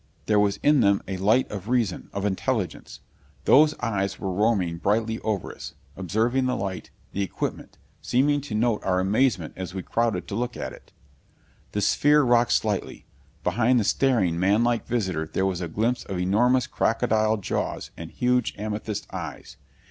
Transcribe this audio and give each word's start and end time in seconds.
There 0.25 0.39
was 0.39 0.57
in 0.63 0.79
them 0.81 1.03
a 1.07 1.17
light 1.17 1.47
of 1.51 1.69
reason, 1.69 2.09
of 2.11 2.25
intelligence. 2.25 3.01
Those 3.45 3.77
eyes 3.81 4.17
were 4.17 4.33
roaming 4.33 4.79
brightly 4.79 5.19
over 5.19 5.53
us, 5.53 5.75
observing 5.95 6.47
the 6.47 6.55
light, 6.55 6.89
the 7.11 7.21
equipment, 7.21 7.77
seeming 8.01 8.41
to 8.41 8.55
note 8.55 8.83
our 8.83 8.99
amazement 8.99 9.53
as 9.55 9.75
we 9.75 9.83
crowded 9.83 10.27
to 10.29 10.35
look 10.35 10.57
at 10.57 10.73
it. 10.73 10.91
The 11.73 11.81
sphere 11.81 12.23
rocked 12.23 12.53
slightly. 12.53 13.05
Behind 13.43 13.79
the 13.79 13.83
staring, 13.83 14.39
manlike 14.39 14.87
visitor 14.87 15.29
there 15.31 15.45
was 15.45 15.61
a 15.61 15.67
glimpse 15.67 16.03
of 16.05 16.17
enormous, 16.17 16.65
crocodile 16.65 17.37
jaws 17.37 17.91
and 17.95 18.09
huge, 18.09 18.55
amethyst 18.57 19.05
eyes. 19.13 19.57